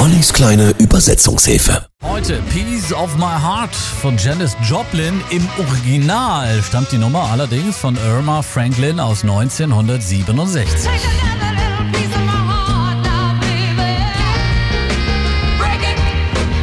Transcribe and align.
Ollis 0.00 0.32
kleine 0.32 0.70
Übersetzungshilfe. 0.78 1.84
Heute 2.02 2.40
Piece 2.54 2.90
of 2.90 3.14
My 3.18 3.38
Heart 3.38 3.74
von 3.74 4.16
Janis 4.16 4.56
Joplin. 4.66 5.20
Im 5.28 5.46
Original 5.58 6.62
stammt 6.62 6.90
die 6.90 6.96
Nummer 6.96 7.24
allerdings 7.24 7.76
von 7.76 7.98
Irma 8.06 8.40
Franklin 8.40 8.98
aus 8.98 9.22
1967. 9.24 10.88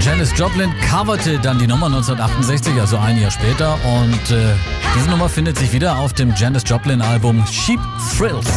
Janis 0.02 0.34
Joplin 0.36 0.74
coverte 0.90 1.38
dann 1.38 1.60
die 1.60 1.68
Nummer 1.68 1.86
1968, 1.86 2.74
also 2.82 2.98
ein 2.98 3.22
Jahr 3.22 3.30
später. 3.30 3.78
Und 3.86 4.32
äh, 4.32 4.56
diese 4.96 5.12
Nummer 5.12 5.30
findet 5.30 5.60
sich 5.60 5.72
wieder 5.74 6.00
auf 6.00 6.14
dem 6.14 6.34
Janis 6.36 6.64
Joplin 6.66 7.04
Album 7.04 7.46
Sheep 7.46 7.80
Thrills. 8.18 8.48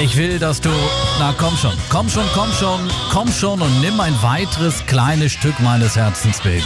Ich 0.00 0.16
will, 0.16 0.38
dass 0.38 0.60
du, 0.60 0.70
na 1.18 1.34
komm 1.36 1.56
schon, 1.56 1.72
komm 1.88 2.08
schon, 2.08 2.24
komm 2.32 2.52
schon, 2.52 2.80
komm 3.10 3.32
schon 3.32 3.60
und 3.60 3.80
nimm 3.80 3.98
ein 3.98 4.14
weiteres 4.22 4.86
kleines 4.86 5.32
Stück 5.32 5.58
meines 5.58 5.96
Herzens, 5.96 6.40
Baby. 6.40 6.62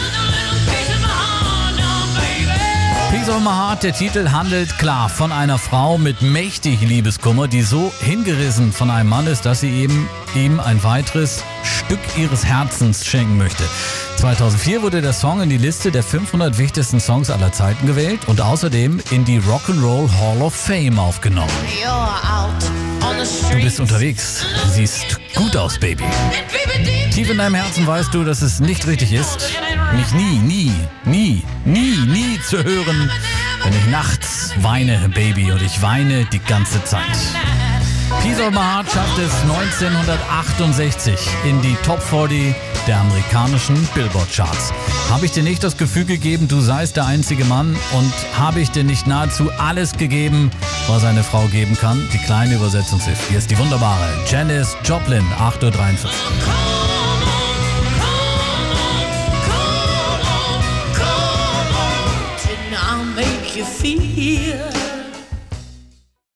Piece 3.09 3.29
of 3.29 3.39
My 3.39 3.49
Heart, 3.49 3.83
der 3.83 3.93
Titel 3.93 4.29
handelt 4.31 4.77
klar 4.77 5.09
von 5.09 5.31
einer 5.31 5.57
Frau 5.57 5.97
mit 5.97 6.21
mächtig 6.21 6.81
Liebeskummer, 6.81 7.47
die 7.47 7.63
so 7.63 7.91
hingerissen 8.01 8.71
von 8.71 8.91
einem 8.91 9.09
Mann 9.09 9.25
ist, 9.25 9.45
dass 9.47 9.61
sie 9.61 9.81
eben 9.81 10.07
ihm 10.35 10.59
ein 10.59 10.83
weiteres 10.83 11.43
Stück 11.63 11.99
ihres 12.15 12.45
Herzens 12.45 13.03
schenken 13.05 13.37
möchte. 13.37 13.63
2004 14.17 14.83
wurde 14.83 15.01
der 15.01 15.13
Song 15.13 15.41
in 15.41 15.49
die 15.49 15.57
Liste 15.57 15.91
der 15.91 16.03
500 16.03 16.59
wichtigsten 16.59 16.99
Songs 16.99 17.31
aller 17.31 17.51
Zeiten 17.51 17.87
gewählt 17.87 18.27
und 18.27 18.41
außerdem 18.41 19.01
in 19.09 19.25
die 19.25 19.39
Rock'n'Roll 19.39 20.09
Hall 20.19 20.41
of 20.41 20.53
Fame 20.53 20.99
aufgenommen. 20.99 21.51
Du 23.53 23.61
bist 23.61 23.79
unterwegs, 23.79 24.43
siehst 24.71 25.19
gut 25.35 25.55
aus, 25.55 25.77
Baby. 25.77 26.03
Tief 27.11 27.29
in 27.29 27.37
deinem 27.37 27.53
Herzen 27.53 27.85
weißt 27.85 28.11
du, 28.11 28.23
dass 28.23 28.41
es 28.41 28.59
nicht 28.59 28.87
richtig 28.87 29.13
ist, 29.13 29.51
mich 29.95 30.11
nie, 30.13 30.39
nie, 30.39 30.73
nie, 31.05 31.43
nie, 31.63 31.97
nie 32.07 32.39
zu 32.41 32.63
hören, 32.63 33.11
wenn 33.63 33.73
ich 33.73 33.85
nachts 33.91 34.53
weine, 34.57 35.07
Baby, 35.13 35.51
und 35.51 35.61
ich 35.61 35.83
weine 35.83 36.25
die 36.25 36.39
ganze 36.39 36.83
Zeit. 36.83 37.03
Piece 38.21 38.39
of 38.39 38.51
My 38.51 38.59
Heart 38.59 38.91
schafft 38.91 39.17
es 39.19 39.33
1968 39.41 41.19
in 41.45 41.61
die 41.61 41.75
Top 41.85 42.01
40 42.01 42.55
der 42.87 42.99
amerikanischen 42.99 43.75
Billboard-Charts. 43.93 44.73
Habe 45.09 45.25
ich 45.25 45.31
dir 45.31 45.43
nicht 45.43 45.63
das 45.63 45.77
Gefühl 45.77 46.05
gegeben, 46.05 46.47
du 46.47 46.61
seist 46.61 46.95
der 46.95 47.05
einzige 47.05 47.45
Mann 47.45 47.75
und 47.93 48.13
habe 48.37 48.59
ich 48.59 48.71
dir 48.71 48.83
nicht 48.83 49.07
nahezu 49.07 49.51
alles 49.57 49.93
gegeben, 49.93 50.51
was 50.87 51.03
eine 51.03 51.23
Frau 51.23 51.45
geben 51.47 51.77
kann? 51.77 52.01
Die 52.13 52.17
kleine 52.19 52.55
Übersetzungshilfe. 52.55 53.29
Hier 53.29 53.37
ist 53.37 53.51
die 53.51 53.57
wunderbare 53.57 54.07
Janice 54.29 54.75
Joplin, 54.83 55.25
8.43 55.39 56.05
Uhr. 56.05 56.11
Feel 63.83 64.72